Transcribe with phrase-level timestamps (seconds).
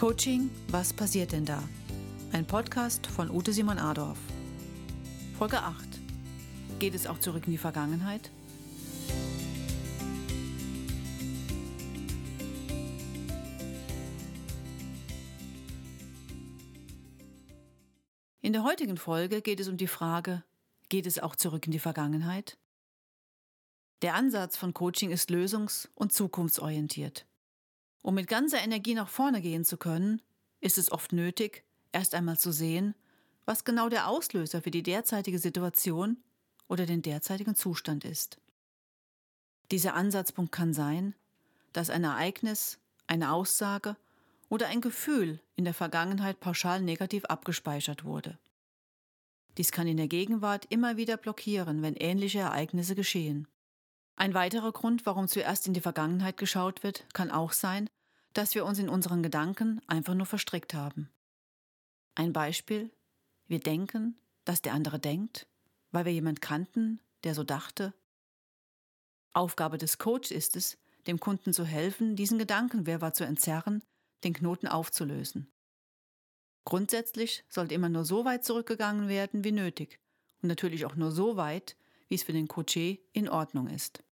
[0.00, 1.62] Coaching, was passiert denn da?
[2.32, 4.16] Ein Podcast von Ute Simon Adorf.
[5.36, 5.76] Folge 8.
[6.78, 8.30] Geht es auch zurück in die Vergangenheit?
[18.40, 20.42] In der heutigen Folge geht es um die Frage,
[20.88, 22.56] geht es auch zurück in die Vergangenheit?
[24.00, 27.26] Der Ansatz von Coaching ist lösungs- und zukunftsorientiert.
[28.02, 30.22] Um mit ganzer Energie nach vorne gehen zu können,
[30.60, 32.94] ist es oft nötig, erst einmal zu sehen,
[33.44, 36.18] was genau der Auslöser für die derzeitige Situation
[36.68, 38.38] oder den derzeitigen Zustand ist.
[39.70, 41.14] Dieser Ansatzpunkt kann sein,
[41.72, 43.96] dass ein Ereignis, eine Aussage
[44.48, 48.38] oder ein Gefühl in der Vergangenheit pauschal negativ abgespeichert wurde.
[49.58, 53.46] Dies kann in der Gegenwart immer wieder blockieren, wenn ähnliche Ereignisse geschehen.
[54.20, 57.88] Ein weiterer Grund, warum zuerst in die Vergangenheit geschaut wird, kann auch sein,
[58.34, 61.08] dass wir uns in unseren Gedanken einfach nur verstrickt haben.
[62.14, 62.90] Ein Beispiel,
[63.46, 65.46] wir denken, dass der andere denkt,
[65.90, 67.94] weil wir jemand kannten, der so dachte.
[69.32, 73.82] Aufgabe des Coaches ist es, dem Kunden zu helfen, diesen Gedankenwirrwarr zu entzerren,
[74.22, 75.50] den Knoten aufzulösen.
[76.66, 79.98] Grundsätzlich sollte immer nur so weit zurückgegangen werden wie nötig
[80.42, 81.74] und natürlich auch nur so weit,
[82.08, 84.04] wie es für den Coaché in Ordnung ist.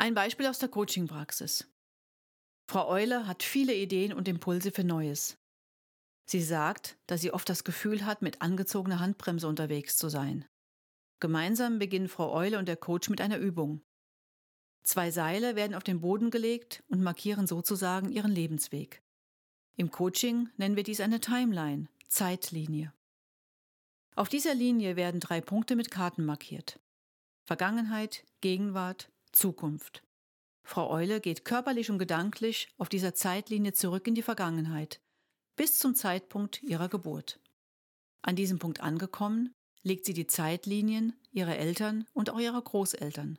[0.00, 1.68] Ein Beispiel aus der Coaching-Praxis.
[2.70, 5.36] Frau Eule hat viele Ideen und Impulse für Neues.
[6.24, 10.44] Sie sagt, dass sie oft das Gefühl hat, mit angezogener Handbremse unterwegs zu sein.
[11.18, 13.82] Gemeinsam beginnen Frau Eule und der Coach mit einer Übung.
[14.84, 19.02] Zwei Seile werden auf den Boden gelegt und markieren sozusagen ihren Lebensweg.
[19.74, 22.94] Im Coaching nennen wir dies eine Timeline, Zeitlinie.
[24.14, 26.78] Auf dieser Linie werden drei Punkte mit Karten markiert.
[27.42, 30.02] Vergangenheit, Gegenwart, Zukunft.
[30.62, 35.00] Frau Eule geht körperlich und gedanklich auf dieser Zeitlinie zurück in die Vergangenheit,
[35.56, 37.40] bis zum Zeitpunkt ihrer Geburt.
[38.22, 43.38] An diesem Punkt angekommen, legt sie die Zeitlinien ihrer Eltern und auch ihrer Großeltern.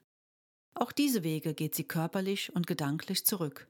[0.73, 3.69] Auch diese Wege geht sie körperlich und gedanklich zurück.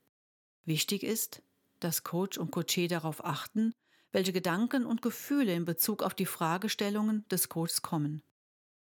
[0.66, 1.42] Wichtig ist,
[1.80, 3.74] dass Coach und Coachee darauf achten,
[4.12, 8.22] welche Gedanken und Gefühle in Bezug auf die Fragestellungen des Coaches kommen.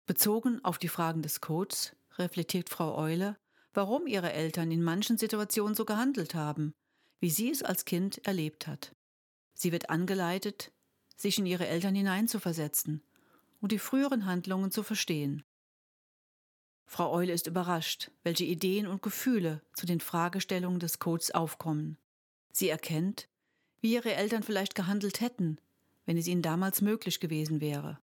[0.06, 3.36] Bezogen auf die Fragen des Coaches reflektiert Frau Eule,
[3.74, 6.74] warum ihre Eltern in manchen Situationen so gehandelt haben,
[7.20, 8.94] wie sie es als Kind erlebt hat.
[9.54, 10.72] Sie wird angeleitet,
[11.16, 13.02] sich in ihre Eltern hineinzuversetzen
[13.60, 15.44] und die früheren Handlungen zu verstehen.
[16.84, 21.96] Frau Eule ist überrascht, welche Ideen und Gefühle zu den Fragestellungen des Codes aufkommen.
[22.50, 23.28] Sie erkennt,
[23.80, 25.58] wie ihre Eltern vielleicht gehandelt hätten,
[26.04, 27.98] wenn es ihnen damals möglich gewesen wäre.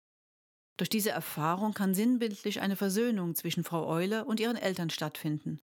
[0.77, 5.59] Durch diese Erfahrung kann sinnbildlich eine Versöhnung zwischen Frau Eule und ihren Eltern stattfinden.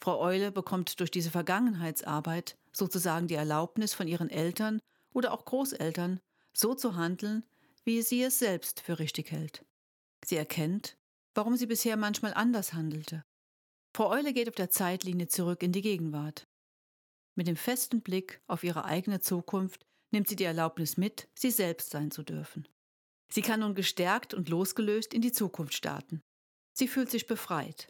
[0.00, 4.80] Frau Eule bekommt durch diese Vergangenheitsarbeit sozusagen die Erlaubnis von ihren Eltern
[5.12, 6.20] oder auch Großeltern,
[6.52, 7.44] so zu handeln,
[7.84, 9.64] wie sie es selbst für richtig hält.
[10.24, 10.96] Sie erkennt,
[11.34, 13.24] warum sie bisher manchmal anders handelte.
[13.94, 16.46] Frau Eule geht auf der Zeitlinie zurück in die Gegenwart.
[17.34, 21.90] Mit dem festen Blick auf ihre eigene Zukunft nimmt sie die Erlaubnis mit, sie selbst
[21.90, 22.66] sein zu dürfen.
[23.28, 26.22] Sie kann nun gestärkt und losgelöst in die Zukunft starten.
[26.72, 27.88] Sie fühlt sich befreit.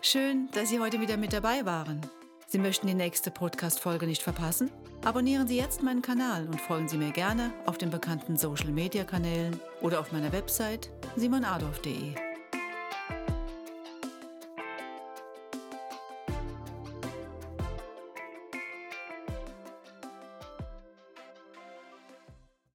[0.00, 2.00] Schön, dass Sie heute wieder mit dabei waren.
[2.46, 4.70] Sie möchten die nächste Podcast-Folge nicht verpassen?
[5.04, 9.98] Abonnieren Sie jetzt meinen Kanal und folgen Sie mir gerne auf den bekannten Social-Media-Kanälen oder
[9.98, 12.33] auf meiner Website simonadolf.de.